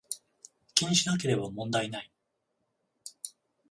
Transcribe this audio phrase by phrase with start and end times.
[0.73, 2.11] 気にしなければ問題無い